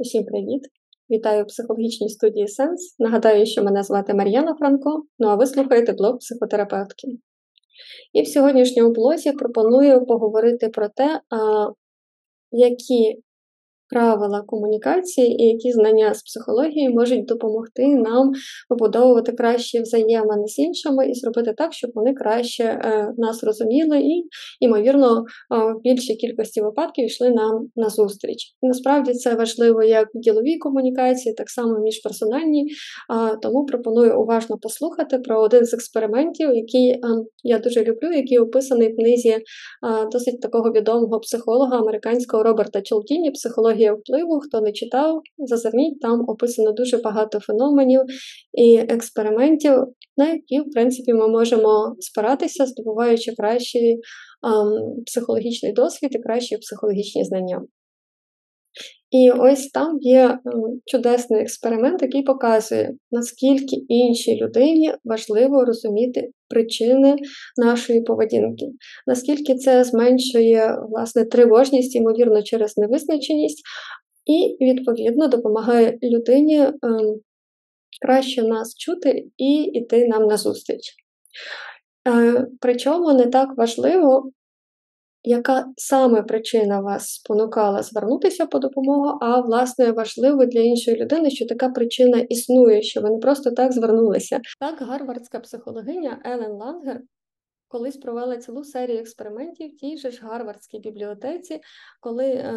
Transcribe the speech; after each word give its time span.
Усім 0.00 0.24
привіт! 0.24 0.62
Вітаю 1.10 1.44
в 1.44 1.46
психологічній 1.46 2.08
студії 2.08 2.48
Сенс. 2.48 2.96
Нагадаю, 2.98 3.46
що 3.46 3.62
мене 3.62 3.82
звати 3.82 4.14
Мар'яна 4.14 4.54
Франко, 4.54 5.02
ну 5.18 5.28
а 5.28 5.34
ви 5.34 5.46
слухаєте 5.46 5.92
блог 5.92 6.18
психотерапевтки. 6.18 7.08
І 8.12 8.22
в 8.22 8.28
сьогоднішньому 8.28 8.92
блозі 8.92 9.32
пропоную 9.32 10.06
поговорити 10.06 10.68
про 10.68 10.88
те, 10.88 11.20
які 12.50 13.22
правила 13.90 14.42
комунікації 14.46 15.42
і 15.42 15.46
які 15.46 15.72
знання 15.72 16.14
з 16.14 16.22
психології 16.22 16.88
можуть 16.88 17.24
допомогти 17.24 17.86
нам 17.86 18.32
побудовувати 18.68 19.32
кращі 19.32 19.80
взаємини 19.80 20.46
з 20.46 20.58
іншими 20.58 21.10
і 21.10 21.14
зробити 21.14 21.54
так, 21.56 21.72
щоб 21.72 21.90
вони 21.94 22.14
краще 22.14 22.64
е, 22.64 23.12
нас 23.18 23.44
розуміли 23.44 24.00
і, 24.00 24.24
ймовірно, 24.60 25.18
е, 25.18 25.24
в 25.72 25.80
більшій 25.82 26.14
кількості 26.14 26.60
випадків 26.62 27.04
йшли 27.04 27.30
нам 27.30 27.68
на 27.76 27.88
зустріч. 27.88 28.54
насправді 28.62 29.12
це 29.12 29.34
важливо 29.34 29.82
як 29.82 30.08
в 30.14 30.18
діловій 30.18 30.58
комунікації, 30.58 31.34
так 31.34 31.50
само 31.50 31.78
міжперсональній. 31.78 32.66
Тому 33.42 33.66
пропоную 33.66 34.20
уважно 34.20 34.58
послухати 34.58 35.18
про 35.18 35.40
один 35.40 35.64
з 35.64 35.74
експериментів, 35.74 36.54
який 36.54 36.90
е, 36.90 36.98
я 37.42 37.58
дуже 37.58 37.84
люблю, 37.84 38.12
який 38.12 38.38
описаний 38.38 38.92
в 38.92 38.96
книзі 38.96 39.38
досить 40.12 40.40
такого 40.40 40.72
відомого 40.72 41.20
психолога 41.20 41.78
американського 41.78 42.42
Роберта 42.42 42.82
Чолтіні 42.82 43.30
«Психологія 43.30 43.79
Психологія 43.80 43.94
впливу, 43.94 44.40
хто 44.40 44.60
не 44.60 44.72
читав, 44.72 45.20
зазирніть, 45.38 46.00
там 46.00 46.24
описано 46.28 46.72
дуже 46.72 46.96
багато 46.96 47.40
феноменів 47.40 48.00
і 48.52 48.76
експериментів, 48.76 49.72
на 50.16 50.32
які, 50.32 50.60
в 50.60 50.70
принципі, 50.72 51.12
ми 51.12 51.28
можемо 51.28 51.96
спиратися, 52.00 52.66
здобуваючи 52.66 53.32
кращий 53.36 53.92
ем, 53.92 55.04
психологічний 55.06 55.72
досвід 55.72 56.10
і 56.14 56.18
кращі 56.18 56.56
психологічні 56.56 57.24
знання. 57.24 57.62
І 59.10 59.30
ось 59.30 59.68
там 59.68 59.98
є 60.00 60.38
чудесний 60.86 61.42
експеримент, 61.42 62.02
який 62.02 62.22
показує, 62.22 62.94
наскільки 63.10 63.76
іншій 63.88 64.36
людині 64.36 64.94
важливо 65.04 65.64
розуміти 65.64 66.30
причини 66.48 67.16
нашої 67.56 68.00
поведінки, 68.00 68.66
наскільки 69.06 69.54
це 69.54 69.84
зменшує 69.84 70.76
власне 70.88 71.24
тривожність, 71.24 71.96
ймовірно, 71.96 72.42
через 72.42 72.78
невизначеність, 72.78 73.62
і, 74.26 74.64
відповідно, 74.64 75.28
допомагає 75.28 75.98
людині 76.02 76.58
ем, 76.58 77.20
краще 78.02 78.42
нас 78.42 78.74
чути 78.74 79.24
і 79.36 79.62
йти 79.62 80.08
нам 80.08 80.26
на 80.26 80.36
зустріч. 80.36 80.94
Е, 82.08 82.46
причому 82.60 83.12
не 83.12 83.26
так 83.26 83.48
важливо, 83.56 84.30
яка 85.22 85.66
саме 85.76 86.22
причина 86.22 86.80
вас 86.80 87.14
спонукала 87.14 87.82
звернутися 87.82 88.46
по 88.46 88.58
допомогу, 88.58 89.18
а 89.20 89.40
власне 89.40 89.92
важливо 89.92 90.44
для 90.44 90.60
іншої 90.60 90.96
людини, 90.96 91.30
що 91.30 91.46
така 91.46 91.68
причина 91.68 92.18
існує, 92.18 92.82
що 92.82 93.00
ви 93.00 93.10
не 93.10 93.18
просто 93.18 93.50
так 93.50 93.72
звернулися. 93.72 94.40
Так, 94.60 94.88
гарвардська 94.88 95.40
психологиня 95.40 96.22
Елен 96.24 96.52
Лангер 96.52 97.00
колись 97.68 97.96
провела 97.96 98.36
цілу 98.36 98.64
серію 98.64 98.98
експериментів 98.98 99.70
в 99.70 99.76
тій 99.76 99.96
же 99.96 100.10
ж 100.10 100.20
гарвардській 100.22 100.78
бібліотеці, 100.78 101.60
коли 102.00 102.26
е, 102.26 102.54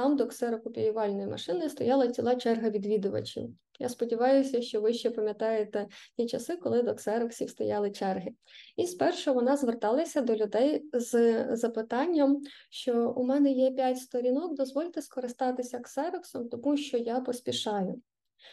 там 0.00 0.16
до 0.16 0.26
ксерокопіювальної 0.26 1.26
машини 1.26 1.68
стояла 1.68 2.08
ціла 2.08 2.36
черга 2.36 2.70
відвідувачів. 2.70 3.50
Я 3.78 3.88
сподіваюся, 3.88 4.62
що 4.62 4.80
ви 4.80 4.92
ще 4.92 5.10
пам'ятаєте 5.10 5.86
ті 6.16 6.26
часи, 6.26 6.56
коли 6.56 6.82
до 6.82 6.94
ксероксів 6.94 7.50
стояли 7.50 7.90
черги. 7.90 8.30
І 8.76 8.86
спершу 8.86 9.34
вона 9.34 9.56
зверталася 9.56 10.20
до 10.20 10.36
людей 10.36 10.84
з 10.92 11.46
запитанням, 11.56 12.40
що 12.70 13.10
у 13.10 13.24
мене 13.24 13.52
є 13.52 13.70
5 13.70 13.98
сторінок, 13.98 14.54
дозвольте 14.54 15.02
скористатися 15.02 15.78
ксероксом, 15.78 16.48
тому 16.48 16.76
що 16.76 16.98
я 16.98 17.20
поспішаю. 17.20 18.02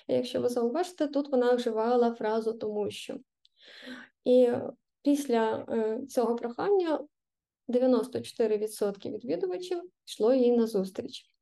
І 0.08 0.14
якщо 0.14 0.42
ви 0.42 0.50
зауважите, 0.50 1.08
тут 1.08 1.32
вона 1.32 1.54
вживала 1.54 2.14
фразу 2.14 2.54
тому 2.54 2.92
що. 2.92 3.18
І 4.26 4.50
після 5.02 5.66
е, 5.70 6.02
цього 6.08 6.36
прохання 6.36 7.00
94% 7.70 9.12
відвідувачів 9.12 9.82
йшло 10.06 10.34
їй 10.34 10.52
на 10.52 10.68
зустріч. 10.68 11.26
А 11.26 11.37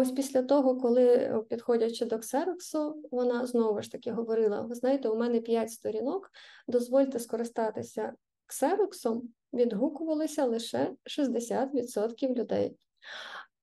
ось 0.00 0.10
після 0.10 0.42
того, 0.42 0.76
коли 0.76 1.06
е, 1.06 1.42
підходячи 1.48 2.04
до 2.04 2.18
ксероксу, 2.18 3.02
вона 3.10 3.46
знову 3.46 3.82
ж 3.82 3.92
таки 3.92 4.12
говорила: 4.12 4.60
ви 4.60 4.74
знаєте, 4.74 5.08
у 5.08 5.16
мене 5.16 5.40
5 5.40 5.70
сторінок, 5.70 6.30
дозвольте 6.68 7.18
скористатися 7.18 8.12
ксероксом, 8.46 9.22
відгукувалися 9.52 10.44
лише 10.44 10.92
60% 11.04 12.34
людей. 12.34 12.76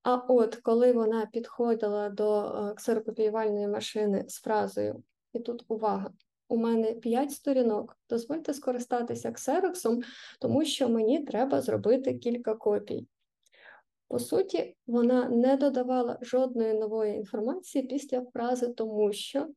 А 0.03 0.15
от 0.15 0.55
коли 0.55 0.91
вона 0.91 1.25
підходила 1.25 2.09
до 2.09 2.41
е, 2.41 2.73
ксерокопіювальної 2.73 3.67
машини 3.67 4.25
з 4.27 4.35
фразою, 4.35 5.03
і 5.33 5.39
тут 5.39 5.65
увага, 5.67 6.11
у 6.47 6.57
мене 6.57 6.93
5 6.93 7.31
сторінок, 7.31 7.97
дозвольте 8.09 8.53
скористатися 8.53 9.31
ксероксом, 9.31 10.01
тому 10.39 10.65
що 10.65 10.89
мені 10.89 11.25
треба 11.25 11.61
зробити 11.61 12.13
кілька 12.13 12.55
копій. 12.55 13.07
По 14.07 14.19
суті, 14.19 14.75
вона 14.87 15.29
не 15.29 15.57
додавала 15.57 16.17
жодної 16.21 16.73
нової 16.73 17.15
інформації 17.15 17.83
після 17.83 18.25
фрази 18.33 18.67
тому 18.67 19.13
що. 19.13 19.47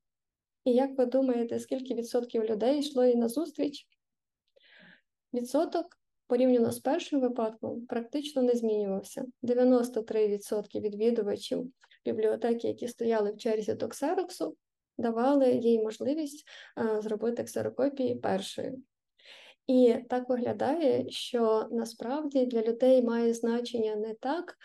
І 0.64 0.72
як 0.72 0.98
ви 0.98 1.06
думаєте, 1.06 1.58
скільки 1.58 1.94
відсотків 1.94 2.44
людей 2.44 2.78
йшло 2.78 3.04
їй 3.04 3.16
на 3.16 3.28
зустріч? 3.28 3.86
Відсоток 5.34 5.86
порівняно 6.26 6.72
з 6.72 6.78
першим 6.78 7.20
випадком 7.20 7.86
практично 7.86 8.42
не 8.42 8.54
змінювався. 8.54 9.24
93% 9.42 10.80
відвідувачів 10.80 11.72
бібліотеки, 12.04 12.68
які 12.68 12.88
стояли 12.88 13.32
в 13.32 13.36
черзі 13.36 13.74
до 13.74 13.88
ксероксу, 13.88 14.56
давали 14.98 15.52
їй 15.52 15.82
можливість 15.82 16.44
зробити 17.00 17.44
ксерокопії 17.44 18.14
першої. 18.14 18.72
І 19.70 19.96
так 20.08 20.28
виглядає, 20.28 21.10
що 21.10 21.68
насправді 21.70 22.46
для 22.46 22.62
людей 22.62 23.02
має 23.02 23.34
значення 23.34 23.96
не 23.96 24.14
так 24.14 24.56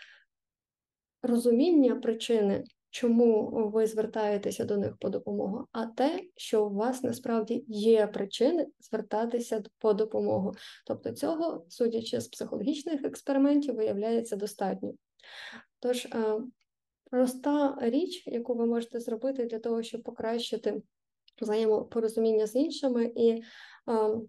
розуміння 1.22 1.96
причини, 1.96 2.64
чому 2.90 3.50
ви 3.74 3.86
звертаєтеся 3.86 4.64
до 4.64 4.76
них 4.76 4.96
по 4.96 5.08
допомогу, 5.08 5.66
а 5.72 5.86
те, 5.86 6.20
що 6.36 6.66
у 6.66 6.74
вас 6.74 7.02
насправді 7.02 7.64
є 7.68 8.06
причини 8.06 8.66
звертатися 8.80 9.62
по 9.78 9.92
допомогу. 9.92 10.54
Тобто 10.86 11.12
цього, 11.12 11.66
судячи 11.68 12.20
з 12.20 12.28
психологічних 12.28 13.04
експериментів, 13.04 13.74
виявляється 13.74 14.36
достатньо. 14.36 14.92
Тож, 15.80 16.04
е, 16.04 16.40
проста 17.10 17.78
річ, 17.80 18.26
яку 18.26 18.54
ви 18.54 18.66
можете 18.66 19.00
зробити 19.00 19.44
для 19.44 19.58
того, 19.58 19.82
щоб 19.82 20.02
покращити 20.02 20.82
взаємопорозуміння 21.40 22.46
з 22.46 22.54
іншими 22.54 23.12
і 23.16 23.42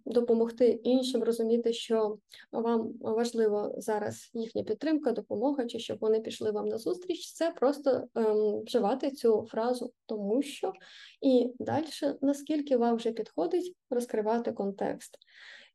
допомогти 0.05 0.67
іншим 0.69 1.23
розуміти, 1.23 1.73
що 1.73 2.17
вам 2.51 2.93
важливо 3.01 3.75
зараз 3.77 4.31
їхня 4.33 4.63
підтримка, 4.63 5.11
допомога, 5.11 5.65
чи 5.65 5.79
щоб 5.79 5.97
вони 6.01 6.19
пішли 6.19 6.51
вам 6.51 6.67
на 6.67 6.77
зустріч, 6.77 7.33
це 7.33 7.51
просто 7.51 8.03
ем, 8.15 8.63
вживати 8.65 9.11
цю 9.11 9.45
фразу 9.49 9.93
тому 10.05 10.41
що 10.41 10.73
і 11.21 11.53
далі, 11.59 11.85
наскільки 12.21 12.77
вам 12.77 12.95
вже 12.95 13.11
підходить, 13.11 13.75
розкривати 13.89 14.51
контекст. 14.51 15.17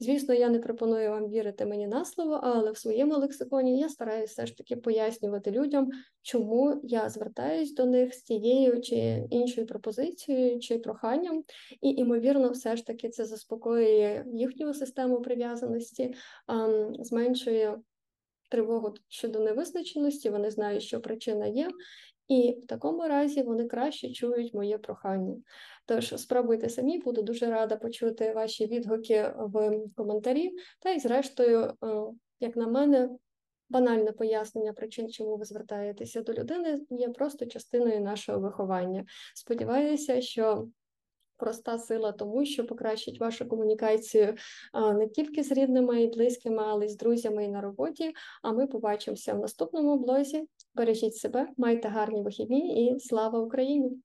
Звісно, 0.03 0.35
я 0.35 0.49
не 0.49 0.59
пропоную 0.59 1.11
вам 1.11 1.29
вірити 1.29 1.67
мені 1.67 1.87
на 1.87 2.05
слово, 2.05 2.41
але 2.43 2.71
в 2.71 2.79
своєму 2.79 3.17
лексиконі 3.17 3.79
я 3.79 3.89
стараюся 3.89 4.33
все 4.33 4.47
ж 4.47 4.57
таки 4.57 4.77
пояснювати 4.77 5.51
людям, 5.51 5.91
чому 6.23 6.81
я 6.83 7.09
звертаюсь 7.09 7.75
до 7.75 7.87
них 7.87 8.15
з 8.15 8.23
тією 8.23 8.81
чи 8.81 9.27
іншою 9.31 9.67
пропозицією 9.67 10.61
чи 10.61 10.79
проханням, 10.79 11.45
і, 11.81 11.91
ймовірно, 11.91 12.51
все 12.51 12.77
ж 12.77 12.87
таки 12.87 13.09
це 13.09 13.25
заспокоює 13.25 14.25
їхню 14.33 14.75
систему 14.75 15.23
прив'язаності, 15.23 16.15
зменшує 16.99 17.79
тривогу 18.53 18.95
щодо 19.09 19.41
невизначеності, 19.41 20.31
вони 20.31 20.51
знають, 20.51 20.83
що 20.83 21.01
причина 21.01 21.47
є, 21.47 21.71
і 22.29 22.59
в 22.65 22.67
такому 22.67 23.09
разі 23.09 23.43
вони 23.43 23.65
краще 23.67 24.13
чують 24.13 24.55
моє 24.55 24.79
прохання. 24.79 25.37
Тож 25.87 26.21
спробуйте 26.21 26.69
самі, 26.69 26.99
буду 26.99 27.23
дуже 27.23 27.47
рада 27.47 27.77
почути 27.77 28.33
ваші 28.33 28.67
відгуки 28.67 29.33
в 29.39 29.81
коментарі. 29.97 30.53
Та 30.81 30.91
й, 30.91 31.01
зрештою, 31.01 31.59
е, 31.61 32.03
як 32.41 32.57
на 32.57 32.67
мене, 32.67 33.11
банальне 33.69 34.13
пояснення 34.13 34.73
причин, 34.73 35.11
чому 35.11 35.37
ви 35.37 35.45
звертаєтеся 35.45 36.23
до 36.23 36.33
людини, 36.33 36.81
є 36.91 37.09
просто 37.09 37.47
частиною 37.47 38.01
нашого 38.01 38.41
виховання. 38.41 39.05
Сподіваюся, 39.35 40.21
що. 40.21 40.69
Проста 41.37 41.79
сила 41.79 42.13
тому, 42.13 42.45
що 42.45 42.67
покращить 42.67 43.21
вашу 43.21 43.49
комунікацію 43.49 44.35
не 44.95 45.09
тільки 45.09 45.43
з 45.43 45.53
рідними 45.53 46.03
і 46.03 46.07
близькими, 46.09 46.63
але 46.67 46.87
й 46.87 46.89
з 46.89 46.97
друзями 46.97 47.45
і 47.45 47.49
на 47.49 47.61
роботі. 47.61 48.13
А 48.43 48.53
ми 48.53 48.67
побачимося 48.67 49.35
в 49.35 49.39
наступному 49.39 49.99
блозі. 49.99 50.49
Бережіть 50.75 51.17
себе, 51.17 51.49
майте 51.57 51.89
гарні 51.89 52.23
вихідні 52.23 52.87
і 52.87 53.01
слава 53.01 53.39
Україні! 53.39 54.03